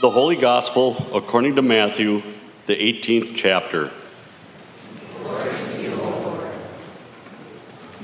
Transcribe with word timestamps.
The 0.00 0.08
Holy 0.08 0.36
Gospel 0.36 0.96
according 1.14 1.56
to 1.56 1.62
Matthew, 1.62 2.22
the 2.64 2.74
18th 2.74 3.36
chapter. 3.36 3.90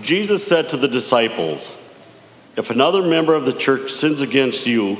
Jesus 0.03 0.47
said 0.47 0.69
to 0.69 0.77
the 0.77 0.89
disciples, 0.89 1.73
If 2.55 2.69
another 2.69 3.01
member 3.01 3.35
of 3.35 3.47
the 3.47 3.55
church 3.55 3.93
sins 3.93 4.21
against 4.21 4.67
you, 4.67 4.99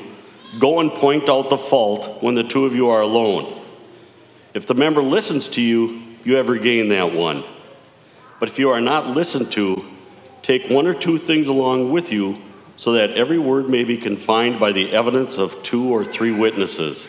go 0.59 0.81
and 0.81 0.91
point 0.91 1.29
out 1.29 1.51
the 1.51 1.59
fault 1.59 2.23
when 2.23 2.35
the 2.35 2.45
two 2.45 2.65
of 2.65 2.75
you 2.75 2.89
are 2.89 3.03
alone. 3.03 3.61
If 4.55 4.67
the 4.67 4.73
member 4.73 5.03
listens 5.03 5.49
to 5.49 5.61
you, 5.61 6.01
you 6.25 6.37
have 6.37 6.49
regained 6.49 6.91
that 6.93 7.13
one. 7.13 7.45
But 8.41 8.49
if 8.49 8.59
you 8.59 8.71
are 8.71 8.81
not 8.81 9.09
listened 9.09 9.53
to, 9.53 9.87
take 10.41 10.71
one 10.71 10.87
or 10.87 10.95
two 10.95 11.19
things 11.19 11.47
along 11.47 11.91
with 11.91 12.11
you 12.11 12.39
so 12.77 12.93
that 12.93 13.13
every 13.13 13.39
word 13.39 13.69
may 13.69 13.85
be 13.85 13.97
confined 13.97 14.61
by 14.61 14.73
the 14.73 14.93
evidence 14.93 15.39
of 15.39 15.63
two 15.63 15.93
or 15.93 16.05
three 16.05 16.33
witnesses. 16.33 17.07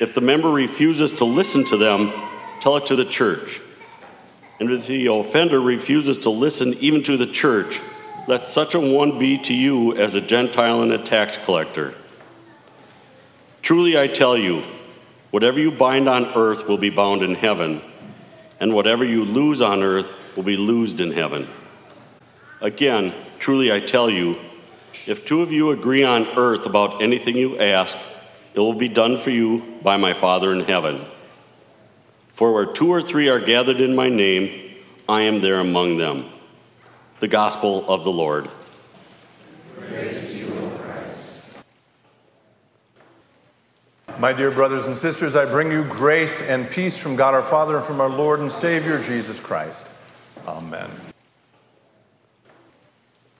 If 0.00 0.14
the 0.14 0.20
member 0.20 0.50
refuses 0.50 1.12
to 1.14 1.24
listen 1.24 1.64
to 1.66 1.76
them, 1.76 2.12
tell 2.60 2.76
it 2.76 2.86
to 2.86 2.96
the 2.96 3.04
church. 3.04 3.60
And 4.60 4.70
if 4.70 4.86
the 4.86 5.06
offender 5.06 5.60
refuses 5.60 6.18
to 6.18 6.30
listen 6.30 6.74
even 6.74 7.02
to 7.04 7.16
the 7.16 7.26
church, 7.26 7.80
let 8.28 8.46
such 8.46 8.74
a 8.74 8.80
one 8.80 9.18
be 9.18 9.38
to 9.38 9.54
you 9.54 9.96
as 9.96 10.14
a 10.14 10.20
Gentile 10.20 10.82
and 10.82 10.92
a 10.92 10.98
tax 10.98 11.36
collector. 11.38 11.94
Truly 13.62 13.98
I 13.98 14.06
tell 14.06 14.36
you, 14.36 14.62
whatever 15.32 15.58
you 15.58 15.72
bind 15.72 16.08
on 16.08 16.26
earth 16.36 16.68
will 16.68 16.78
be 16.78 16.90
bound 16.90 17.22
in 17.22 17.34
heaven, 17.34 17.82
and 18.60 18.72
whatever 18.72 19.04
you 19.04 19.24
lose 19.24 19.60
on 19.60 19.82
earth 19.82 20.12
will 20.36 20.44
be 20.44 20.56
loosed 20.56 21.00
in 21.00 21.10
heaven. 21.10 21.48
Again, 22.60 23.12
truly 23.40 23.72
I 23.72 23.80
tell 23.80 24.08
you, 24.08 24.38
if 25.06 25.26
two 25.26 25.42
of 25.42 25.50
you 25.52 25.70
agree 25.70 26.04
on 26.04 26.26
earth 26.38 26.66
about 26.66 27.02
anything 27.02 27.36
you 27.36 27.58
ask, 27.58 27.96
it 28.54 28.60
will 28.60 28.74
be 28.74 28.88
done 28.88 29.18
for 29.18 29.30
you 29.30 29.78
by 29.82 29.96
my 29.96 30.12
Father 30.12 30.52
in 30.52 30.60
heaven. 30.60 31.04
For 32.34 32.52
where 32.52 32.66
two 32.66 32.90
or 32.90 33.02
three 33.02 33.28
are 33.28 33.40
gathered 33.40 33.80
in 33.80 33.94
my 33.94 34.08
name, 34.08 34.74
I 35.08 35.22
am 35.22 35.40
there 35.40 35.60
among 35.60 35.96
them. 35.96 36.30
The 37.20 37.28
Gospel 37.28 37.88
of 37.88 38.04
the 38.04 38.12
Lord. 38.12 38.48
My 44.18 44.32
dear 44.32 44.50
brothers 44.50 44.86
and 44.86 44.96
sisters, 44.96 45.34
I 45.34 45.46
bring 45.46 45.72
you 45.72 45.84
grace 45.84 46.42
and 46.42 46.70
peace 46.70 46.96
from 46.96 47.16
God 47.16 47.34
our 47.34 47.42
Father 47.42 47.78
and 47.78 47.84
from 47.84 48.00
our 48.00 48.08
Lord 48.08 48.40
and 48.40 48.52
Savior 48.52 49.02
Jesus 49.02 49.40
Christ. 49.40 49.88
Amen. 50.46 50.88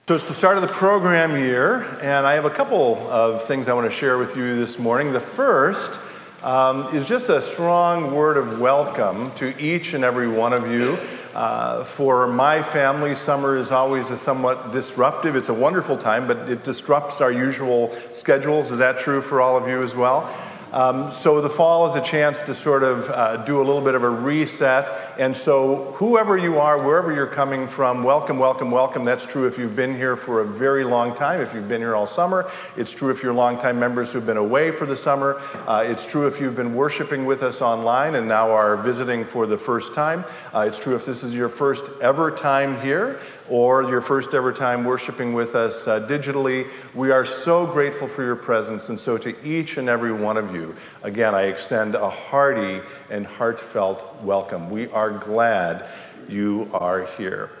So 0.05 0.15
it's 0.15 0.27
the 0.27 0.33
start 0.33 0.57
of 0.57 0.63
the 0.63 0.67
program 0.67 1.37
year, 1.37 1.83
and 2.01 2.27
I 2.27 2.33
have 2.33 2.43
a 2.43 2.49
couple 2.49 2.97
of 3.09 3.45
things 3.45 3.69
I 3.69 3.73
want 3.73 3.89
to 3.89 3.97
share 3.97 4.17
with 4.17 4.35
you 4.35 4.57
this 4.57 4.77
morning. 4.77 5.13
The 5.13 5.21
first 5.21 5.97
um, 6.43 6.93
is 6.93 7.05
just 7.05 7.29
a 7.29 7.41
strong 7.41 8.13
word 8.13 8.35
of 8.35 8.59
welcome 8.59 9.31
to 9.35 9.57
each 9.57 9.93
and 9.93 10.03
every 10.03 10.27
one 10.27 10.51
of 10.51 10.69
you. 10.69 10.97
Uh, 11.33 11.85
for 11.85 12.27
my 12.27 12.61
family, 12.61 13.15
summer 13.15 13.55
is 13.55 13.71
always 13.71 14.09
a 14.09 14.17
somewhat 14.17 14.73
disruptive. 14.73 15.37
It's 15.37 15.47
a 15.47 15.53
wonderful 15.53 15.97
time, 15.97 16.27
but 16.27 16.49
it 16.49 16.65
disrupts 16.65 17.21
our 17.21 17.31
usual 17.31 17.95
schedules. 18.11 18.73
Is 18.73 18.79
that 18.79 18.99
true 18.99 19.21
for 19.21 19.39
all 19.39 19.55
of 19.55 19.69
you 19.69 19.81
as 19.83 19.95
well? 19.95 20.29
Um, 20.73 21.11
so 21.11 21.39
the 21.39 21.51
fall 21.51 21.87
is 21.87 21.95
a 21.95 22.01
chance 22.01 22.41
to 22.41 22.55
sort 22.55 22.81
of 22.81 23.07
uh, 23.09 23.37
do 23.45 23.57
a 23.57 23.63
little 23.63 23.79
bit 23.79 23.93
of 23.93 24.03
a 24.03 24.09
reset. 24.09 25.12
And 25.17 25.37
so, 25.37 25.93
whoever 25.97 26.37
you 26.37 26.57
are, 26.57 26.81
wherever 26.81 27.13
you're 27.13 27.27
coming 27.27 27.67
from, 27.67 28.03
welcome, 28.03 28.39
welcome, 28.39 28.71
welcome. 28.71 29.05
That's 29.05 29.27
true 29.27 29.45
if 29.45 29.59
you've 29.59 29.75
been 29.75 29.95
here 29.95 30.15
for 30.15 30.41
a 30.41 30.45
very 30.45 30.83
long 30.83 31.15
time, 31.15 31.39
if 31.39 31.53
you've 31.53 31.67
been 31.67 31.81
here 31.81 31.95
all 31.95 32.07
summer. 32.07 32.49
It's 32.77 32.95
true 32.95 33.11
if 33.11 33.21
you're 33.21 33.33
longtime 33.33 33.79
members 33.79 34.11
who've 34.11 34.25
been 34.25 34.37
away 34.37 34.71
for 34.71 34.87
the 34.87 34.97
summer. 34.97 35.39
Uh, 35.67 35.83
it's 35.85 36.07
true 36.07 36.25
if 36.25 36.41
you've 36.41 36.55
been 36.55 36.73
worshiping 36.73 37.25
with 37.25 37.43
us 37.43 37.61
online 37.61 38.15
and 38.15 38.27
now 38.27 38.49
are 38.49 38.75
visiting 38.77 39.23
for 39.23 39.45
the 39.45 39.57
first 39.57 39.93
time. 39.93 40.25
Uh, 40.51 40.65
it's 40.67 40.79
true 40.79 40.95
if 40.95 41.05
this 41.05 41.23
is 41.23 41.35
your 41.35 41.49
first 41.49 41.83
ever 42.01 42.31
time 42.31 42.81
here 42.81 43.19
or 43.49 43.83
your 43.83 44.01
first 44.01 44.33
ever 44.33 44.53
time 44.53 44.83
worshiping 44.83 45.33
with 45.33 45.55
us 45.55 45.87
uh, 45.87 45.99
digitally. 46.07 46.67
We 46.93 47.11
are 47.11 47.25
so 47.25 47.65
grateful 47.65 48.07
for 48.07 48.23
your 48.23 48.35
presence. 48.35 48.89
And 48.89 48.99
so, 48.99 49.17
to 49.17 49.35
each 49.45 49.77
and 49.77 49.89
every 49.89 50.13
one 50.13 50.37
of 50.37 50.55
you, 50.55 50.75
again, 51.03 51.35
I 51.35 51.43
extend 51.43 51.95
a 51.95 52.09
hearty 52.09 52.81
and 53.09 53.25
heartfelt 53.25 54.21
welcome. 54.23 54.69
We 54.69 54.87
are 54.89 55.02
glad 55.11 55.85
you 56.27 56.69
are 56.73 57.05
here. 57.17 57.51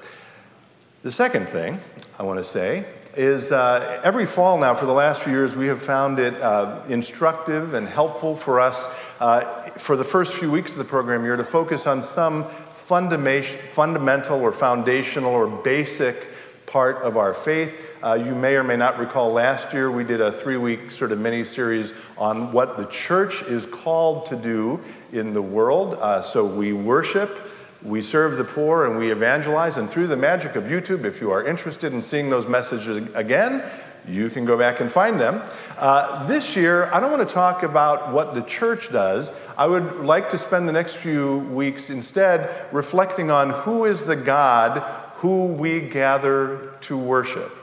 The 1.03 1.11
second 1.11 1.49
thing 1.49 1.79
I 2.17 2.23
want 2.23 2.39
to 2.39 2.43
say 2.43 2.85
is 3.15 3.51
uh, 3.51 4.01
every 4.03 4.25
fall 4.25 4.57
now 4.57 4.73
for 4.73 4.85
the 4.85 4.93
last 4.93 5.23
few 5.23 5.33
years 5.33 5.55
we 5.55 5.67
have 5.67 5.81
found 5.81 6.17
it 6.17 6.33
uh, 6.41 6.81
instructive 6.87 7.73
and 7.73 7.87
helpful 7.87 8.35
for 8.35 8.59
us 8.59 8.87
uh, 9.19 9.41
for 9.71 9.95
the 9.95 10.03
first 10.03 10.33
few 10.35 10.49
weeks 10.49 10.71
of 10.73 10.79
the 10.79 10.85
program 10.85 11.23
year 11.23 11.35
to 11.35 11.43
focus 11.43 11.85
on 11.85 12.01
some 12.01 12.45
fundamental 12.75 14.41
or 14.41 14.51
foundational 14.51 15.31
or 15.31 15.47
basic 15.47 16.27
part 16.65 16.97
of 16.97 17.17
our 17.17 17.33
faith. 17.33 17.73
Uh, 18.03 18.15
you 18.15 18.35
may 18.35 18.57
or 18.57 18.65
may 18.65 18.75
not 18.75 18.99
recall 18.99 19.31
last 19.31 19.71
year 19.71 19.89
we 19.89 20.03
did 20.03 20.19
a 20.19 20.29
three 20.29 20.57
week 20.57 20.91
sort 20.91 21.13
of 21.13 21.19
mini 21.19 21.41
series 21.41 21.93
on 22.17 22.51
what 22.51 22.75
the 22.75 22.85
church 22.87 23.41
is 23.43 23.65
called 23.65 24.25
to 24.25 24.35
do 24.35 24.77
in 25.13 25.33
the 25.33 25.41
world. 25.41 25.93
Uh, 25.93 26.21
so 26.21 26.45
we 26.45 26.73
worship, 26.73 27.47
we 27.81 28.01
serve 28.01 28.35
the 28.35 28.43
poor, 28.43 28.85
and 28.85 28.97
we 28.97 29.09
evangelize. 29.09 29.77
And 29.77 29.89
through 29.89 30.07
the 30.07 30.17
magic 30.17 30.57
of 30.57 30.65
YouTube, 30.65 31.05
if 31.05 31.21
you 31.21 31.31
are 31.31 31.47
interested 31.47 31.93
in 31.93 32.01
seeing 32.01 32.29
those 32.29 32.45
messages 32.45 33.09
again, 33.15 33.63
you 34.05 34.29
can 34.29 34.43
go 34.43 34.57
back 34.57 34.81
and 34.81 34.91
find 34.91 35.17
them. 35.17 35.41
Uh, 35.77 36.27
this 36.27 36.57
year, 36.57 36.91
I 36.93 36.99
don't 36.99 37.09
want 37.09 37.25
to 37.25 37.33
talk 37.33 37.63
about 37.63 38.11
what 38.11 38.35
the 38.35 38.41
church 38.41 38.91
does. 38.91 39.31
I 39.57 39.65
would 39.65 40.01
like 40.01 40.29
to 40.31 40.37
spend 40.37 40.67
the 40.67 40.73
next 40.73 40.97
few 40.97 41.39
weeks 41.39 41.89
instead 41.89 42.67
reflecting 42.73 43.31
on 43.31 43.51
who 43.51 43.85
is 43.85 44.03
the 44.03 44.17
God 44.17 44.83
who 45.23 45.53
we 45.53 45.79
gather 45.79 46.73
to 46.81 46.97
worship. 46.97 47.62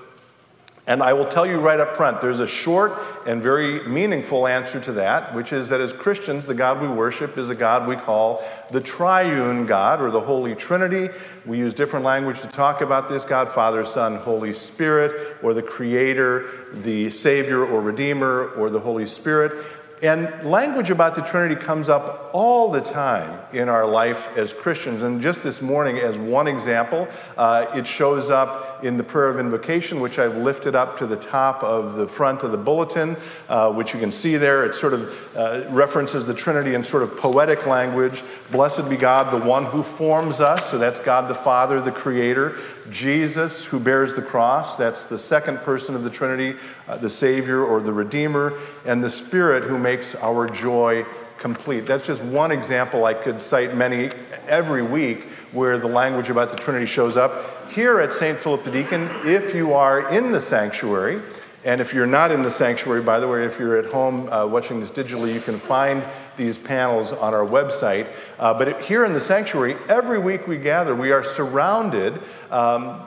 And 0.91 1.05
I 1.05 1.13
will 1.13 1.25
tell 1.25 1.47
you 1.47 1.61
right 1.61 1.79
up 1.79 1.97
front, 1.97 2.21
there's 2.21 2.41
a 2.41 2.49
short 2.49 2.99
and 3.25 3.41
very 3.41 3.87
meaningful 3.87 4.49
answer 4.49 4.81
to 4.81 4.93
that, 4.95 5.33
which 5.37 5.53
is 5.53 5.69
that 5.69 5.81
as 5.81 5.93
Christians, 5.93 6.47
the 6.47 6.55
God 6.55 6.83
we 6.83 6.89
worship 6.89 7.39
is 7.39 7.49
a 7.49 7.55
God 7.55 7.87
we 7.87 7.95
call 7.95 8.43
the 8.73 8.81
triune 8.81 9.67
God 9.67 10.01
or 10.01 10.11
the 10.11 10.21
Holy 10.21 10.57
Trinity. 10.57 11.09
We 11.47 11.59
use 11.59 11.75
different 11.75 12.05
language 12.05 12.41
to 12.41 12.49
talk 12.49 12.81
about 12.81 13.09
this 13.09 13.23
God, 13.23 13.51
Father, 13.51 13.87
Son, 13.87 14.17
Holy 14.17 14.53
Spirit, 14.53 15.37
or 15.45 15.55
the 15.55 15.63
Creator, 15.63 16.51
the 16.83 17.09
Savior 17.11 17.65
or 17.65 17.81
Redeemer, 17.81 18.49
or 18.57 18.69
the 18.69 18.81
Holy 18.81 19.07
Spirit. 19.07 19.65
And 20.03 20.45
language 20.45 20.89
about 20.89 21.15
the 21.15 21.21
Trinity 21.21 21.61
comes 21.61 21.91
up 21.91 22.31
all 22.33 22.71
the 22.71 22.81
time 22.81 23.39
in 23.53 23.69
our 23.69 23.87
life 23.87 24.35
as 24.35 24.55
Christians. 24.55 25.03
And 25.03 25.21
just 25.21 25.43
this 25.43 25.61
morning, 25.61 25.99
as 25.99 26.19
one 26.19 26.49
example, 26.49 27.07
uh, 27.37 27.67
it 27.75 27.87
shows 27.87 28.31
up 28.31 28.83
in 28.83 28.97
the 28.97 29.03
prayer 29.03 29.29
of 29.29 29.39
invocation, 29.39 30.01
which 30.01 30.19
I've 30.19 30.39
lifted 30.39 30.75
up 30.75 30.97
to 30.99 31.07
the 31.07 31.17
top 31.17 31.63
of 31.63 31.97
the 31.97 32.09
front 32.09 32.45
of 32.45 32.51
the 32.51 32.57
bulletin, 32.57 33.15
uh, 33.51 33.73
which 33.75 33.93
you 33.93 34.01
can 34.01 34.11
see 34.11 34.39
there. 34.39 34.65
It 34.65 34.75
sort 34.75 34.95
of 34.95 35.37
uh, 35.37 35.65
references 35.69 36.27
the 36.27 36.33
Trinity 36.33 36.73
in 36.73 36.83
sort 36.83 37.03
of 37.03 37.19
poetic 37.19 37.67
language. 37.67 38.23
Blessed 38.51 38.89
be 38.89 38.97
God, 38.97 39.31
the 39.31 39.47
one 39.47 39.67
who 39.67 39.83
forms 39.83 40.41
us. 40.41 40.71
So 40.71 40.79
that's 40.79 41.01
God 41.01 41.29
the 41.29 41.35
Father, 41.35 41.79
the 41.79 41.93
Creator. 41.93 42.57
Jesus, 42.91 43.65
who 43.65 43.81
bears 43.81 44.15
the 44.15 44.23
cross, 44.23 44.77
that's 44.77 45.05
the 45.05 45.19
second 45.19 45.59
person 45.59 45.95
of 45.95 46.05
the 46.05 46.11
Trinity, 46.11 46.59
uh, 46.89 46.97
the 46.97 47.11
Savior 47.11 47.65
or 47.65 47.81
the 47.81 47.93
Redeemer, 47.93 48.53
and 48.85 49.03
the 49.03 49.11
Spirit, 49.11 49.65
who 49.65 49.79
makes 49.79 50.15
our 50.17 50.49
joy 50.49 51.05
complete. 51.39 51.87
That's 51.87 52.07
just 52.07 52.23
one 52.23 52.51
example. 52.51 53.05
I 53.05 53.15
could 53.15 53.41
cite 53.41 53.75
many 53.75 54.11
every 54.47 54.83
week 54.83 55.25
where 55.53 55.79
the 55.79 55.89
language 55.89 56.31
about 56.31 56.51
the 56.51 56.57
Trinity 56.57 56.87
shows 56.87 57.17
up. 57.17 57.71
Here 57.71 58.01
at 58.01 58.13
St. 58.13 58.37
Philip 58.37 58.65
the 58.65 58.71
Deacon, 58.71 59.09
if 59.25 59.55
you 59.55 59.73
are 59.73 60.11
in 60.11 60.33
the 60.33 60.41
sanctuary, 60.41 61.23
and 61.65 61.81
if 61.81 61.93
you're 61.93 62.07
not 62.07 62.31
in 62.31 62.43
the 62.43 62.51
sanctuary, 62.51 63.03
by 63.03 63.21
the 63.21 63.29
way, 63.29 63.45
if 63.45 63.59
you're 63.59 63.77
at 63.77 63.87
home 63.87 64.29
uh, 64.33 64.47
watching 64.47 64.81
this 64.81 64.91
digitally, 64.91 65.35
you 65.35 65.41
can 65.41 65.59
find 65.59 66.03
these 66.41 66.59
panels 66.59 67.13
on 67.13 67.35
our 67.35 67.47
website. 67.47 68.09
Uh, 68.39 68.55
but 68.55 68.69
it, 68.69 68.81
here 68.81 69.05
in 69.05 69.13
the 69.13 69.21
sanctuary, 69.21 69.77
every 69.89 70.19
week 70.19 70.49
we 70.49 70.57
gather, 70.57 70.95
we 70.95 71.13
are 71.13 71.23
surrounded 71.23 72.21
um, 72.51 73.01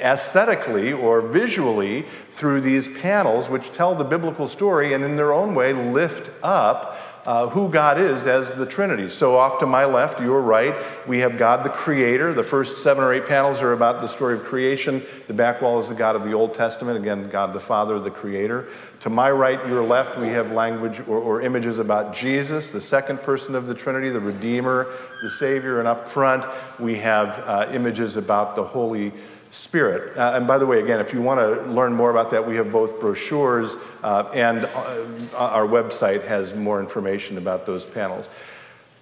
aesthetically 0.00 0.92
or 0.92 1.22
visually 1.22 2.02
through 2.30 2.60
these 2.60 2.88
panels, 2.98 3.48
which 3.48 3.72
tell 3.72 3.94
the 3.94 4.04
biblical 4.04 4.46
story 4.46 4.92
and 4.92 5.02
in 5.02 5.16
their 5.16 5.32
own 5.32 5.54
way 5.54 5.72
lift 5.72 6.30
up 6.42 6.96
uh, 7.24 7.48
who 7.48 7.70
God 7.70 7.98
is 7.98 8.26
as 8.26 8.54
the 8.54 8.66
Trinity. 8.66 9.08
So, 9.08 9.36
off 9.36 9.58
to 9.60 9.66
my 9.66 9.84
left, 9.84 10.20
your 10.20 10.42
right, 10.42 10.74
we 11.06 11.20
have 11.20 11.38
God 11.38 11.64
the 11.64 11.70
Creator. 11.70 12.34
The 12.34 12.42
first 12.42 12.78
seven 12.78 13.02
or 13.02 13.14
eight 13.14 13.26
panels 13.26 13.62
are 13.62 13.72
about 13.72 14.02
the 14.02 14.08
story 14.08 14.34
of 14.34 14.44
creation. 14.44 15.02
The 15.26 15.34
back 15.34 15.62
wall 15.62 15.80
is 15.80 15.88
the 15.88 15.94
God 15.94 16.16
of 16.16 16.24
the 16.24 16.32
Old 16.32 16.54
Testament, 16.54 16.98
again, 16.98 17.30
God 17.30 17.52
the 17.52 17.60
Father, 17.60 17.98
the 17.98 18.10
Creator. 18.10 18.68
To 19.00 19.10
my 19.10 19.30
right, 19.30 19.66
your 19.66 19.82
left, 19.82 20.18
we 20.18 20.28
have 20.28 20.52
language 20.52 21.00
or, 21.00 21.18
or 21.18 21.40
images 21.40 21.78
about 21.78 22.12
Jesus, 22.12 22.70
the 22.70 22.80
second 22.80 23.22
person 23.22 23.54
of 23.54 23.66
the 23.66 23.74
Trinity, 23.74 24.10
the 24.10 24.20
Redeemer, 24.20 24.86
the 25.22 25.30
Savior. 25.30 25.78
And 25.78 25.88
up 25.88 26.08
front, 26.08 26.44
we 26.78 26.96
have 26.96 27.38
uh, 27.40 27.70
images 27.72 28.16
about 28.16 28.54
the 28.54 28.64
Holy 28.64 29.12
Spirit. 29.54 30.18
Uh, 30.18 30.32
and 30.34 30.48
by 30.48 30.58
the 30.58 30.66
way, 30.66 30.80
again, 30.82 30.98
if 30.98 31.14
you 31.14 31.22
want 31.22 31.38
to 31.38 31.70
learn 31.70 31.92
more 31.92 32.10
about 32.10 32.30
that, 32.30 32.44
we 32.44 32.56
have 32.56 32.72
both 32.72 33.00
brochures 33.00 33.76
uh, 34.02 34.28
and 34.34 34.64
uh, 34.64 35.06
our 35.36 35.64
website 35.64 36.26
has 36.26 36.56
more 36.56 36.80
information 36.80 37.38
about 37.38 37.64
those 37.64 37.86
panels. 37.86 38.28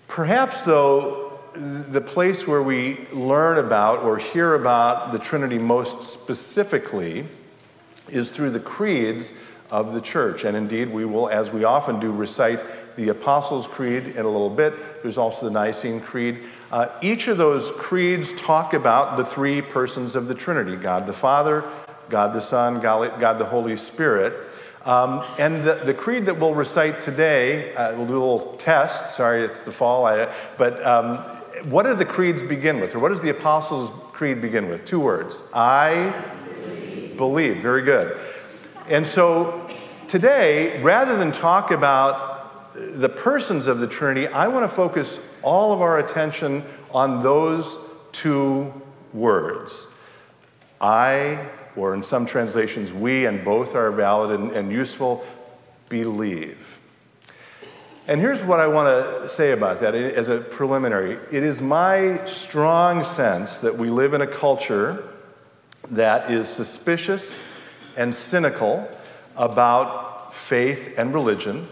Perhaps, 0.08 0.62
though, 0.62 1.40
the 1.54 2.02
place 2.02 2.46
where 2.46 2.62
we 2.62 3.06
learn 3.14 3.64
about 3.64 4.00
or 4.00 4.18
hear 4.18 4.54
about 4.54 5.12
the 5.12 5.18
Trinity 5.18 5.56
most 5.56 6.04
specifically 6.04 7.24
is 8.10 8.30
through 8.30 8.50
the 8.50 8.60
creeds 8.60 9.32
of 9.70 9.94
the 9.94 10.02
church. 10.02 10.44
And 10.44 10.54
indeed, 10.54 10.90
we 10.90 11.06
will, 11.06 11.30
as 11.30 11.50
we 11.50 11.64
often 11.64 11.98
do, 11.98 12.12
recite 12.12 12.60
the 12.96 13.08
Apostles' 13.08 13.66
Creed 13.66 14.06
in 14.06 14.24
a 14.24 14.28
little 14.28 14.50
bit. 14.50 15.02
There's 15.02 15.18
also 15.18 15.46
the 15.46 15.50
Nicene 15.50 16.00
Creed. 16.00 16.40
Uh, 16.70 16.88
each 17.02 17.28
of 17.28 17.36
those 17.38 17.70
creeds 17.72 18.32
talk 18.32 18.74
about 18.74 19.16
the 19.16 19.24
three 19.24 19.62
persons 19.62 20.16
of 20.16 20.28
the 20.28 20.34
Trinity 20.34 20.76
God 20.76 21.06
the 21.06 21.12
Father, 21.12 21.64
God 22.08 22.32
the 22.32 22.40
Son, 22.40 22.80
God, 22.80 23.18
God 23.20 23.38
the 23.38 23.44
Holy 23.44 23.76
Spirit. 23.76 24.48
Um, 24.84 25.24
and 25.38 25.62
the, 25.62 25.74
the, 25.74 25.94
creed 25.94 26.26
that 26.26 26.40
we'll 26.40 26.54
recite 26.54 27.00
today, 27.00 27.72
uh, 27.74 27.94
we'll 27.94 28.06
do 28.06 28.14
a 28.14 28.18
little 28.18 28.56
test. 28.56 29.10
Sorry, 29.10 29.44
it's 29.44 29.62
the 29.62 29.70
fall. 29.70 30.06
I, 30.06 30.32
but 30.58 30.84
um, 30.84 31.18
what 31.70 31.84
do 31.84 31.94
the 31.94 32.04
creeds 32.04 32.42
begin 32.42 32.80
with? 32.80 32.94
Or 32.94 32.98
what 32.98 33.10
does 33.10 33.20
the 33.20 33.30
Apostles' 33.30 33.92
Creed 34.12 34.40
begin 34.40 34.68
with? 34.68 34.84
Two 34.84 34.98
words 34.98 35.44
I 35.54 36.12
believe. 36.64 37.16
believe. 37.16 37.56
Very 37.58 37.82
good. 37.82 38.18
And 38.88 39.06
so 39.06 39.70
today, 40.08 40.82
rather 40.82 41.16
than 41.16 41.30
talk 41.30 41.70
about 41.70 42.31
the 42.74 43.08
persons 43.08 43.66
of 43.66 43.78
the 43.78 43.86
Trinity, 43.86 44.26
I 44.26 44.48
want 44.48 44.64
to 44.64 44.74
focus 44.74 45.20
all 45.42 45.72
of 45.72 45.80
our 45.80 45.98
attention 45.98 46.64
on 46.90 47.22
those 47.22 47.78
two 48.12 48.72
words. 49.12 49.88
I, 50.80 51.48
or 51.76 51.94
in 51.94 52.02
some 52.02 52.26
translations, 52.26 52.92
we, 52.92 53.26
and 53.26 53.44
both 53.44 53.74
are 53.74 53.90
valid 53.90 54.38
and, 54.38 54.50
and 54.52 54.72
useful, 54.72 55.24
believe. 55.88 56.80
And 58.08 58.20
here's 58.20 58.42
what 58.42 58.58
I 58.58 58.66
want 58.66 58.88
to 58.88 59.28
say 59.28 59.52
about 59.52 59.80
that 59.80 59.94
as 59.94 60.28
a 60.28 60.38
preliminary. 60.38 61.18
It 61.30 61.44
is 61.44 61.62
my 61.62 62.24
strong 62.24 63.04
sense 63.04 63.60
that 63.60 63.78
we 63.78 63.90
live 63.90 64.12
in 64.12 64.22
a 64.22 64.26
culture 64.26 65.08
that 65.90 66.30
is 66.30 66.48
suspicious 66.48 67.42
and 67.96 68.14
cynical 68.14 68.88
about 69.36 70.34
faith 70.34 70.94
and 70.98 71.14
religion 71.14 71.68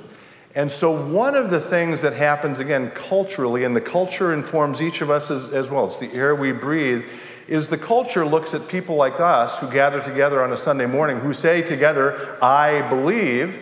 and 0.55 0.71
so, 0.71 0.91
one 0.91 1.37
of 1.37 1.51
the 1.51 1.61
things 1.61 2.01
that 2.03 2.13
happens, 2.15 2.59
again, 2.59 2.91
culturally, 2.91 3.63
and 3.63 3.77
the 3.77 3.81
culture 3.81 4.33
informs 4.33 4.83
each 4.83 5.01
of 5.01 5.09
us 5.09 5.31
as, 5.31 5.49
as, 5.53 5.71
well, 5.71 5.87
it's 5.87 5.99
the 5.99 6.13
air 6.13 6.35
we 6.35 6.51
breathe, 6.51 7.05
is 7.47 7.69
the 7.69 7.79
culture 7.79 8.25
looks 8.27 8.53
at 8.53 8.67
people 8.67 8.97
like 8.97 9.21
us 9.21 9.59
who 9.59 9.71
gather 9.71 10.03
together 10.03 10.43
on 10.43 10.53
a 10.53 10.57
Sunday 10.57 10.87
morning 10.87 11.21
who 11.21 11.33
say 11.33 11.63
together, 11.63 12.37
I 12.43 12.83
believe, 12.89 13.61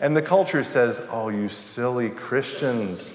and 0.00 0.16
the 0.16 0.22
culture 0.22 0.64
says, 0.64 1.02
Oh, 1.10 1.28
you 1.28 1.50
silly 1.50 2.08
Christians. 2.08 3.12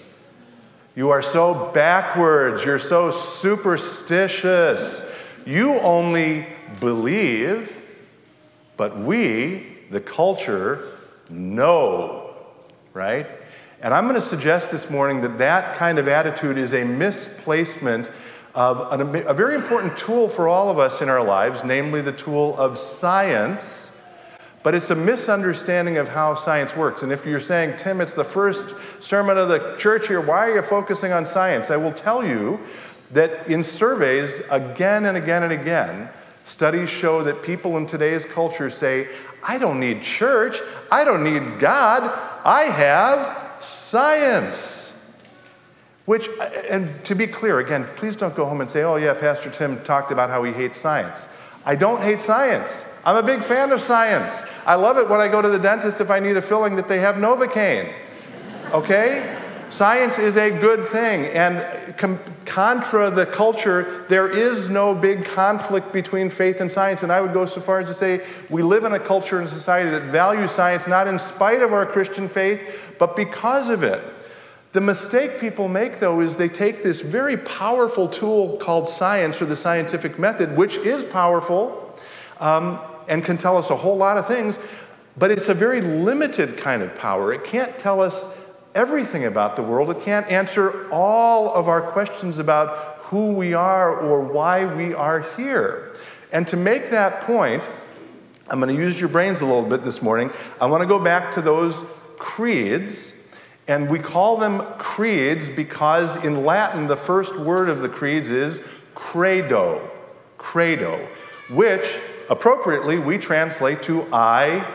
You 0.95 1.09
are 1.09 1.23
so 1.23 1.71
backwards. 1.73 2.63
You're 2.63 2.79
so 2.79 3.09
superstitious. 3.09 5.03
You 5.45 5.73
only 5.79 6.45
believe, 6.79 7.75
but 8.77 8.97
we, 8.97 9.65
the 9.89 9.99
culture, 9.99 10.87
know 11.27 12.24
right? 12.95 13.27
And 13.81 13.93
I'm 13.93 14.05
going 14.05 14.15
to 14.15 14.25
suggest 14.25 14.71
this 14.71 14.89
morning 14.89 15.21
that 15.21 15.37
that 15.37 15.75
kind 15.75 15.99
of 15.99 16.07
attitude 16.07 16.57
is 16.57 16.73
a 16.73 16.85
misplacement 16.85 18.09
of 18.55 18.91
an, 18.93 19.27
a 19.27 19.33
very 19.33 19.53
important 19.53 19.97
tool 19.97 20.29
for 20.29 20.47
all 20.47 20.71
of 20.71 20.79
us 20.79 21.01
in 21.01 21.09
our 21.09 21.23
lives, 21.23 21.65
namely 21.65 22.01
the 22.01 22.13
tool 22.13 22.57
of 22.57 22.79
science. 22.79 23.91
But 24.63 24.75
it's 24.75 24.89
a 24.91 24.95
misunderstanding 24.95 25.97
of 25.97 26.07
how 26.07 26.35
science 26.35 26.75
works. 26.75 27.03
And 27.03 27.11
if 27.11 27.25
you're 27.25 27.39
saying, 27.41 27.77
Tim, 27.77 27.99
it's 27.99 28.13
the 28.13 28.23
first 28.23 28.73
sermon 29.03 29.37
of 29.37 29.49
the 29.49 29.75
church 29.77 30.07
here, 30.07 30.21
why 30.21 30.49
are 30.49 30.55
you 30.55 30.61
focusing 30.61 31.11
on 31.11 31.25
science? 31.25 31.69
I 31.69 31.75
will 31.75 31.91
tell 31.91 32.25
you 32.25 32.61
that 33.11 33.49
in 33.49 33.61
surveys, 33.61 34.39
again 34.49 35.05
and 35.05 35.17
again 35.17 35.43
and 35.43 35.51
again, 35.51 36.09
studies 36.45 36.89
show 36.89 37.23
that 37.23 37.43
people 37.43 37.75
in 37.75 37.85
today's 37.85 38.23
culture 38.23 38.69
say, 38.69 39.09
I 39.43 39.57
don't 39.57 39.81
need 39.81 40.01
church, 40.01 40.61
I 40.89 41.03
don't 41.03 41.23
need 41.23 41.59
God, 41.59 42.34
I 42.45 42.65
have 42.65 43.63
science. 43.63 44.93
Which, 46.05 46.29
and 46.69 47.03
to 47.05 47.15
be 47.15 47.25
clear, 47.25 47.57
again, 47.57 47.87
please 47.95 48.15
don't 48.15 48.35
go 48.35 48.45
home 48.45 48.61
and 48.61 48.69
say, 48.69 48.83
oh, 48.83 48.97
yeah, 48.97 49.15
Pastor 49.15 49.49
Tim 49.49 49.83
talked 49.83 50.11
about 50.11 50.29
how 50.29 50.43
he 50.43 50.53
hates 50.53 50.79
science. 50.79 51.27
I 51.65 51.73
don't 51.73 52.03
hate 52.03 52.21
science. 52.21 52.85
I'm 53.03 53.15
a 53.15 53.23
big 53.25 53.43
fan 53.43 53.71
of 53.71 53.81
science. 53.81 54.43
I 54.67 54.75
love 54.75 54.97
it 54.97 55.09
when 55.09 55.19
I 55.19 55.27
go 55.27 55.41
to 55.41 55.49
the 55.49 55.57
dentist 55.57 55.99
if 55.99 56.11
I 56.11 56.19
need 56.19 56.37
a 56.37 56.41
filling 56.43 56.75
that 56.75 56.87
they 56.87 56.99
have 56.99 57.15
Novocaine. 57.15 57.91
Okay? 58.71 59.34
Science 59.69 60.19
is 60.19 60.37
a 60.37 60.49
good 60.49 60.87
thing. 60.89 61.25
And 61.25 61.97
com- 61.97 62.19
contra 62.45 63.09
the 63.09 63.25
culture, 63.25 64.05
there 64.07 64.29
is 64.29 64.69
no 64.69 64.95
big 64.95 65.25
conflict 65.25 65.91
between 65.91 66.29
faith 66.29 66.61
and 66.61 66.71
science. 66.71 67.03
And 67.03 67.11
I 67.11 67.21
would 67.21 67.33
go 67.33 67.45
so 67.45 67.61
far 67.61 67.79
as 67.79 67.87
to 67.87 67.93
say 67.93 68.25
we 68.49 68.61
live 68.61 68.83
in 68.83 68.93
a 68.93 68.99
culture 68.99 69.39
and 69.39 69.49
society 69.49 69.89
that 69.89 70.03
values 70.03 70.51
science 70.51 70.87
not 70.87 71.07
in 71.07 71.19
spite 71.19 71.61
of 71.61 71.73
our 71.73 71.85
Christian 71.85 72.29
faith, 72.29 72.95
but 72.99 73.15
because 73.15 73.69
of 73.69 73.83
it. 73.83 74.01
The 74.71 74.81
mistake 74.81 75.39
people 75.39 75.69
make, 75.69 75.99
though, 75.99 76.19
is 76.19 76.35
they 76.35 76.49
take 76.49 76.83
this 76.83 77.01
very 77.01 77.37
powerful 77.37 78.09
tool 78.09 78.57
called 78.57 78.89
science 78.89 79.41
or 79.41 79.45
the 79.45 79.55
scientific 79.55 80.19
method, 80.19 80.57
which 80.57 80.75
is 80.75 81.03
powerful 81.03 81.97
um, 82.39 82.79
and 83.07 83.23
can 83.23 83.37
tell 83.37 83.57
us 83.57 83.69
a 83.69 83.75
whole 83.75 83.95
lot 83.95 84.17
of 84.17 84.27
things, 84.27 84.59
but 85.17 85.31
it's 85.31 85.49
a 85.49 85.53
very 85.53 85.79
limited 85.81 86.57
kind 86.57 86.81
of 86.81 86.93
power. 86.95 87.33
It 87.33 87.43
can't 87.45 87.77
tell 87.79 88.01
us 88.01 88.25
everything 88.75 89.25
about 89.25 89.55
the 89.55 89.63
world. 89.63 89.89
It 89.89 90.01
can't 90.01 90.27
answer 90.27 90.87
all 90.91 91.51
of 91.53 91.69
our 91.69 91.81
questions 91.81 92.37
about 92.37 92.97
who 92.99 93.31
we 93.31 93.53
are 93.53 93.97
or 93.97 94.21
why 94.21 94.65
we 94.65 94.93
are 94.93 95.21
here. 95.37 95.93
And 96.31 96.45
to 96.49 96.57
make 96.57 96.89
that 96.91 97.21
point, 97.21 97.63
I'm 98.49 98.59
going 98.59 98.75
to 98.75 98.79
use 98.79 98.99
your 98.99 99.09
brains 99.09 99.41
a 99.41 99.45
little 99.45 99.67
bit 99.67 99.83
this 99.83 100.01
morning. 100.01 100.29
I 100.59 100.65
want 100.65 100.83
to 100.83 100.87
go 100.87 100.99
back 100.99 101.31
to 101.31 101.41
those 101.41 101.85
creeds. 102.17 103.15
And 103.67 103.89
we 103.89 103.97
call 103.97 104.37
them 104.37 104.61
creeds 104.77 105.49
because 105.49 106.23
in 106.23 106.45
Latin, 106.45 106.87
the 106.87 106.97
first 106.97 107.35
word 107.35 107.69
of 107.69 107.81
the 107.81 107.89
creeds 107.89 108.29
is 108.29 108.63
credo, 108.93 109.89
credo, 110.37 111.07
which 111.49 111.95
appropriately 112.29 112.99
we 112.99 113.17
translate 113.17 113.81
to 113.83 114.07
I 114.13 114.67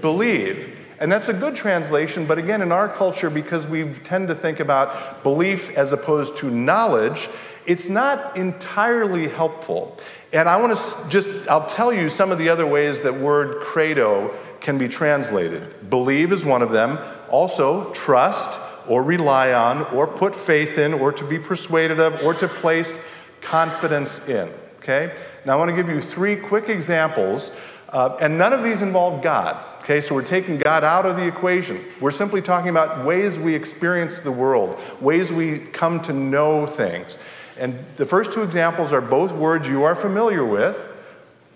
believe. 0.00 0.77
And 1.00 1.10
that's 1.12 1.28
a 1.28 1.32
good 1.32 1.54
translation, 1.54 2.26
but 2.26 2.38
again, 2.38 2.60
in 2.60 2.72
our 2.72 2.88
culture, 2.88 3.30
because 3.30 3.66
we 3.66 3.92
tend 3.92 4.28
to 4.28 4.34
think 4.34 4.58
about 4.58 5.22
belief 5.22 5.76
as 5.76 5.92
opposed 5.92 6.36
to 6.38 6.50
knowledge, 6.50 7.28
it's 7.66 7.88
not 7.88 8.36
entirely 8.36 9.28
helpful. 9.28 9.96
And 10.32 10.48
I 10.48 10.56
want 10.56 10.76
to 10.76 11.08
just, 11.08 11.28
I'll 11.48 11.66
tell 11.66 11.92
you 11.92 12.08
some 12.08 12.32
of 12.32 12.38
the 12.38 12.48
other 12.48 12.66
ways 12.66 13.00
that 13.02 13.14
word 13.14 13.60
credo 13.60 14.34
can 14.60 14.76
be 14.76 14.88
translated. 14.88 15.88
Believe 15.88 16.32
is 16.32 16.44
one 16.44 16.62
of 16.62 16.72
them. 16.72 16.98
Also, 17.30 17.92
trust 17.92 18.58
or 18.88 19.02
rely 19.02 19.52
on 19.52 19.82
or 19.94 20.06
put 20.06 20.34
faith 20.34 20.78
in 20.78 20.94
or 20.94 21.12
to 21.12 21.24
be 21.24 21.38
persuaded 21.38 22.00
of 22.00 22.22
or 22.24 22.34
to 22.34 22.48
place 22.48 23.00
confidence 23.40 24.26
in. 24.28 24.50
Okay? 24.78 25.14
Now, 25.44 25.52
I 25.52 25.56
want 25.56 25.70
to 25.70 25.76
give 25.76 25.88
you 25.88 26.00
three 26.00 26.36
quick 26.36 26.68
examples, 26.68 27.52
uh, 27.90 28.16
and 28.20 28.38
none 28.38 28.52
of 28.52 28.62
these 28.62 28.82
involve 28.82 29.22
God. 29.22 29.62
Okay, 29.88 30.02
so 30.02 30.14
we're 30.14 30.22
taking 30.22 30.58
God 30.58 30.84
out 30.84 31.06
of 31.06 31.16
the 31.16 31.26
equation. 31.26 31.82
We're 31.98 32.10
simply 32.10 32.42
talking 32.42 32.68
about 32.68 33.06
ways 33.06 33.38
we 33.38 33.54
experience 33.54 34.20
the 34.20 34.30
world, 34.30 34.78
ways 35.00 35.32
we 35.32 35.60
come 35.60 36.02
to 36.02 36.12
know 36.12 36.66
things. 36.66 37.18
And 37.56 37.82
the 37.96 38.04
first 38.04 38.34
two 38.34 38.42
examples 38.42 38.92
are 38.92 39.00
both 39.00 39.32
words 39.32 39.66
you 39.66 39.84
are 39.84 39.94
familiar 39.94 40.44
with 40.44 40.76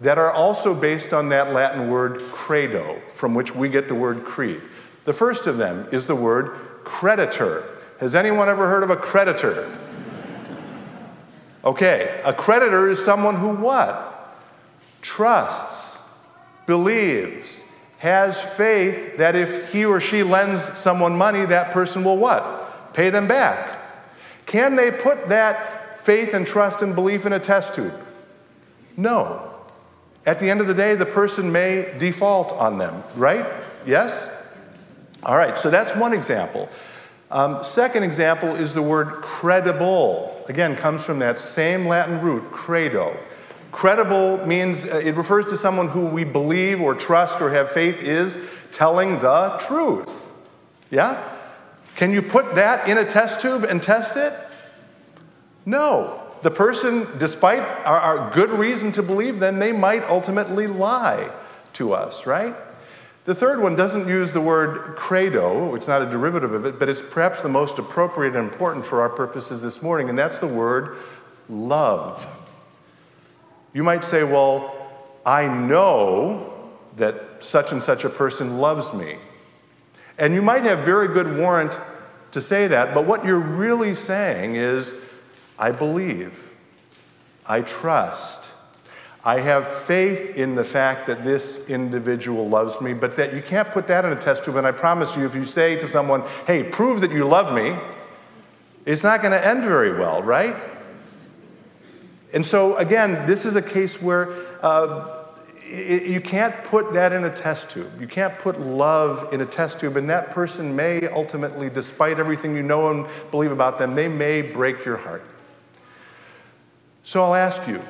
that 0.01 0.17
are 0.17 0.33
also 0.33 0.75
based 0.75 1.13
on 1.13 1.29
that 1.29 1.53
Latin 1.53 1.91
word 1.91 2.23
credo, 2.23 3.03
from 3.13 3.35
which 3.35 3.55
we 3.55 3.69
get 3.69 3.87
the 3.87 3.95
word 3.95 4.25
creed. 4.25 4.63
The 5.05 5.13
first 5.13 5.47
of 5.47 5.59
them 5.59 5.87
is 5.93 6.07
the 6.07 6.17
word 6.17 6.57
creditor. 6.85 7.65
Has 8.01 8.15
anyone 8.15 8.49
ever 8.49 8.67
heard 8.67 8.83
of 8.83 8.89
a 8.89 8.97
creditor? 8.97 9.79
Okay, 11.67 12.19
a 12.25 12.33
creditor 12.33 12.89
is 12.89 13.05
someone 13.05 13.37
who 13.37 13.55
what? 13.57 14.39
Trusts, 15.03 16.01
believes, 16.67 17.65
has 18.03 18.41
faith 18.43 19.19
that 19.19 19.37
if 19.37 19.71
he 19.71 19.85
or 19.85 20.01
she 20.01 20.25
lends 20.25 20.65
someone 20.77 21.17
money, 21.17 21.47
that 21.47 21.71
person 21.71 22.03
will 22.03 22.17
what? 22.17 22.93
Pay 22.95 23.11
them 23.11 23.29
back. 23.29 23.79
Can 24.45 24.75
they 24.75 24.91
put 24.91 25.29
that 25.29 26.05
faith 26.05 26.35
and 26.35 26.45
trust 26.45 26.83
and 26.83 26.97
belief 26.97 27.27
in 27.27 27.33
a 27.33 27.39
test 27.39 27.75
tube? 27.75 27.95
No. 28.97 29.55
At 30.27 30.41
the 30.41 30.51
end 30.51 30.61
of 30.61 30.67
the 30.67 30.75
day, 30.75 30.97
the 30.97 31.07
person 31.07 31.53
may 31.53 31.95
default 31.97 32.51
on 32.51 32.77
them, 32.77 33.05
right? 33.15 33.47
Yes? 33.87 34.29
All 35.23 35.37
right, 35.37 35.57
so 35.57 35.71
that's 35.71 35.95
one 35.95 36.13
example. 36.13 36.69
Um, 37.31 37.63
second 37.63 38.03
example 38.03 38.57
is 38.57 38.75
the 38.75 38.83
word 38.83 39.23
credible. 39.23 40.45
Again, 40.49 40.75
comes 40.75 41.05
from 41.05 41.21
that 41.21 41.39
same 41.39 41.87
Latin 41.87 42.21
root, 42.21 42.51
credo. 42.51 43.17
Credible 43.73 44.47
means 44.47 44.87
uh, 44.87 45.01
it 45.03 45.15
refers 45.17 45.47
to 45.47 45.57
someone 45.57 45.89
who 45.89 46.05
we 46.05 46.25
believe 46.25 46.81
or 46.81 46.95
trust 46.95 47.41
or 47.41 47.51
have 47.51 47.73
faith 47.73 48.03
is 48.03 48.39
telling 48.71 49.19
the 49.21 49.57
truth. 49.67 50.31
Yeah? 50.91 51.37
Can 51.97 52.13
you 52.13 52.23
put 52.23 52.55
that 52.55 52.87
in 52.87 52.99
a 52.99 53.05
test 53.05 53.41
tube 53.41 53.65
and 53.65 53.83
test 53.83 54.17
it? 54.17 54.35
No. 55.65 56.21
The 56.43 56.51
person, 56.51 57.07
despite 57.19 57.61
our, 57.87 57.99
our 57.99 58.31
good 58.33 58.51
reason 58.51 58.93
to 58.93 59.03
believe 59.03 59.41
them, 59.41 59.59
they 59.59 59.73
might 59.73 60.03
ultimately 60.05 60.67
lie 60.67 61.31
to 61.75 61.95
us, 61.95 62.27
right? 62.27 62.55
The 63.25 63.35
third 63.35 63.63
one 63.63 63.77
doesn't 63.77 64.09
use 64.09 64.33
the 64.33 64.41
word 64.41 64.97
credo, 64.97 65.75
it's 65.77 65.87
not 65.87 66.03
a 66.03 66.07
derivative 66.07 66.53
of 66.53 66.67
it, 66.67 66.81
but 66.81 66.89
it's 66.89 67.01
perhaps 67.01 67.41
the 67.41 67.49
most 67.49 67.79
appropriate 67.79 68.35
and 68.35 68.51
important 68.51 68.85
for 68.85 69.01
our 69.01 69.09
purposes 69.09 69.63
this 69.63 69.81
morning, 69.81 70.09
and 70.09 70.19
that's 70.19 70.41
the 70.41 70.49
word 70.49 70.99
love. 71.49 72.27
You 73.73 73.83
might 73.83 74.05
say, 74.05 74.25
Well, 74.25 74.75
I 75.25 75.47
know 75.47 76.71
that 76.97 77.45
such 77.45 77.73
and 77.73 77.83
such 77.83 78.05
a 78.05 78.11
person 78.11 78.59
loves 78.59 78.93
me. 78.93 79.17
And 80.19 80.35
you 80.35 80.43
might 80.43 80.65
have 80.65 80.81
very 80.81 81.09
good 81.09 81.39
warrant 81.39 81.79
to 82.33 82.41
say 82.41 82.67
that, 82.69 82.95
but 82.95 83.07
what 83.07 83.25
you're 83.25 83.39
really 83.39 83.95
saying 83.95 84.57
is, 84.57 84.95
I 85.59 85.73
believe, 85.73 86.51
I 87.47 87.63
trust, 87.63 88.51
I 89.25 89.41
have 89.41 89.69
faith 89.69 90.37
in 90.37 90.55
the 90.55 90.65
fact 90.65 91.07
that 91.07 91.25
this 91.25 91.69
individual 91.69 92.49
loves 92.49 92.81
me, 92.81 92.95
but 92.95 93.17
that 93.17 93.35
you 93.35 93.43
can't 93.43 93.69
put 93.69 93.87
that 93.89 94.05
in 94.05 94.13
a 94.13 94.17
test 94.17 94.45
tube. 94.45 94.57
And 94.57 94.67
I 94.67 94.73
promise 94.73 95.17
you, 95.17 95.25
if 95.25 95.35
you 95.35 95.45
say 95.45 95.77
to 95.79 95.87
someone, 95.87 96.23
hey, 96.47 96.65
prove 96.65 97.01
that 97.03 97.13
you 97.13 97.25
love 97.25 97.55
me, 97.55 97.77
it's 98.85 99.05
not 99.05 99.23
going 99.23 99.33
to 99.33 99.47
end 99.47 99.63
very 99.63 99.97
well, 99.97 100.23
right? 100.23 100.57
And 102.33 102.45
so, 102.45 102.77
again, 102.77 103.27
this 103.27 103.45
is 103.45 103.57
a 103.57 103.63
case 103.63 104.01
where 104.01 104.33
uh, 104.63 105.25
it, 105.65 106.05
you 106.05 106.21
can't 106.21 106.65
put 106.65 106.93
that 106.95 107.13
in 107.13 107.25
a 107.25 107.31
test 107.31 107.71
tube. 107.71 108.01
You 108.01 108.07
can't 108.07 108.39
put 108.39 108.61
love 108.61 109.33
in 109.33 109.41
a 109.41 109.47
test 109.47 109.81
tube, 109.81 109.97
and 109.97 110.09
that 110.11 110.31
person 110.31 110.75
may 110.75 111.07
ultimately, 111.09 111.69
despite 111.71 112.19
everything 112.19 112.55
you 112.55 112.63
know 112.63 112.91
and 112.91 113.07
believe 113.31 113.53
about 113.53 113.79
them, 113.79 113.95
they 113.95 114.09
may 114.09 114.43
break 114.43 114.85
your 114.85 114.97
heart. 114.97 115.25
So 117.03 117.25
I'll 117.25 117.35
ask 117.35 117.67
you 117.67 117.83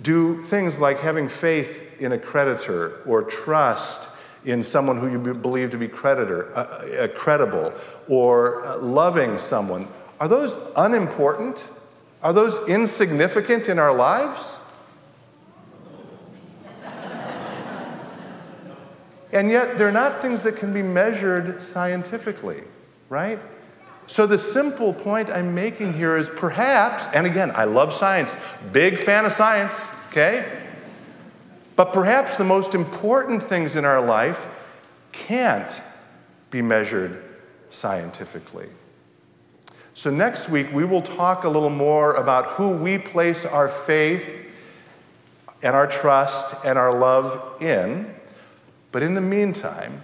do 0.00 0.40
things 0.42 0.78
like 0.78 1.00
having 1.00 1.28
faith 1.28 2.00
in 2.00 2.12
a 2.12 2.18
creditor 2.18 3.02
or 3.04 3.22
trust 3.22 4.08
in 4.44 4.62
someone 4.62 4.96
who 4.98 5.10
you 5.10 5.34
believe 5.34 5.70
to 5.72 5.78
be 5.78 5.88
creditor, 5.88 6.56
uh, 6.56 6.60
uh, 6.60 7.08
credible, 7.08 7.72
or 8.08 8.64
uh, 8.64 8.78
loving 8.78 9.36
someone, 9.38 9.88
are 10.20 10.28
those 10.28 10.58
unimportant? 10.76 11.66
Are 12.22 12.32
those 12.32 12.58
insignificant 12.68 13.68
in 13.68 13.78
our 13.78 13.94
lives? 13.94 14.58
and 19.32 19.50
yet, 19.50 19.78
they're 19.78 19.92
not 19.92 20.20
things 20.20 20.42
that 20.42 20.56
can 20.56 20.72
be 20.72 20.82
measured 20.82 21.62
scientifically, 21.62 22.62
right? 23.08 23.38
So, 24.06 24.26
the 24.26 24.38
simple 24.38 24.94
point 24.94 25.28
I'm 25.30 25.54
making 25.54 25.92
here 25.92 26.16
is 26.16 26.30
perhaps, 26.30 27.06
and 27.08 27.26
again, 27.26 27.52
I 27.54 27.64
love 27.64 27.92
science, 27.92 28.38
big 28.72 28.98
fan 28.98 29.26
of 29.26 29.32
science, 29.32 29.90
okay? 30.08 30.62
But 31.76 31.92
perhaps 31.92 32.36
the 32.36 32.44
most 32.44 32.74
important 32.74 33.42
things 33.42 33.76
in 33.76 33.84
our 33.84 34.00
life 34.00 34.48
can't 35.12 35.80
be 36.50 36.62
measured 36.62 37.22
scientifically. 37.70 38.70
So, 39.98 40.10
next 40.10 40.48
week, 40.48 40.72
we 40.72 40.84
will 40.84 41.02
talk 41.02 41.42
a 41.42 41.48
little 41.48 41.68
more 41.70 42.14
about 42.14 42.50
who 42.50 42.70
we 42.70 42.98
place 42.98 43.44
our 43.44 43.68
faith 43.68 44.22
and 45.60 45.74
our 45.74 45.88
trust 45.88 46.54
and 46.64 46.78
our 46.78 46.96
love 46.96 47.60
in. 47.60 48.14
But 48.92 49.02
in 49.02 49.14
the 49.14 49.20
meantime, 49.20 50.02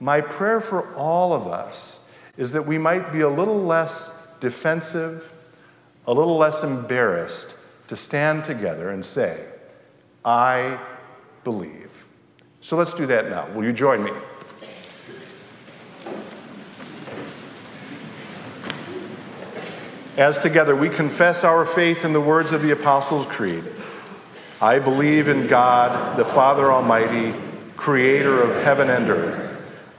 my 0.00 0.22
prayer 0.22 0.58
for 0.62 0.90
all 0.94 1.34
of 1.34 1.48
us 1.48 2.00
is 2.38 2.52
that 2.52 2.64
we 2.64 2.78
might 2.78 3.12
be 3.12 3.20
a 3.20 3.28
little 3.28 3.62
less 3.62 4.10
defensive, 4.40 5.30
a 6.06 6.14
little 6.14 6.38
less 6.38 6.64
embarrassed 6.64 7.58
to 7.88 7.96
stand 7.96 8.42
together 8.42 8.88
and 8.88 9.04
say, 9.04 9.44
I 10.24 10.80
believe. 11.44 12.06
So 12.62 12.78
let's 12.78 12.94
do 12.94 13.04
that 13.08 13.28
now. 13.28 13.50
Will 13.50 13.64
you 13.64 13.74
join 13.74 14.02
me? 14.02 14.12
As 20.16 20.38
together 20.38 20.74
we 20.74 20.88
confess 20.88 21.44
our 21.44 21.66
faith 21.66 22.02
in 22.02 22.14
the 22.14 22.20
words 22.20 22.54
of 22.54 22.62
the 22.62 22.70
Apostles' 22.70 23.26
Creed. 23.26 23.64
I 24.62 24.78
believe 24.78 25.28
in 25.28 25.46
God, 25.46 26.16
the 26.16 26.24
Father 26.24 26.72
Almighty, 26.72 27.34
creator 27.76 28.42
of 28.42 28.64
heaven 28.64 28.88
and 28.88 29.10
earth. 29.10 29.52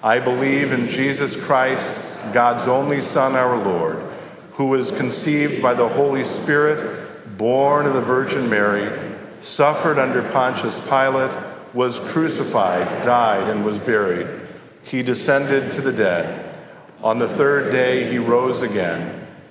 I 0.03 0.19
believe 0.19 0.71
in 0.71 0.87
Jesus 0.87 1.35
Christ 1.35 1.93
God's 2.33 2.67
only 2.67 3.01
Son, 3.01 3.35
our 3.35 3.57
Lord, 3.63 4.01
who 4.53 4.69
was 4.69 4.91
conceived 4.91 5.61
by 5.61 5.75
the 5.75 5.87
Holy 5.87 6.25
Spirit, 6.25 7.37
born 7.37 7.85
of 7.85 7.93
the 7.93 8.01
Virgin 8.01 8.49
Mary, 8.49 8.99
suffered 9.41 9.99
under 9.99 10.23
Pontius 10.23 10.79
Pilate, 10.79 11.37
was 11.75 11.99
crucified, 11.99 13.03
died, 13.03 13.47
and 13.49 13.63
was 13.63 13.77
buried. 13.77 14.27
He 14.81 15.03
descended 15.03 15.71
to 15.73 15.81
the 15.81 15.93
dead. 15.93 16.57
On 17.03 17.19
the 17.19 17.27
third 17.27 17.71
day, 17.71 18.09
he 18.09 18.17
rose 18.17 18.63
again. 18.63 19.16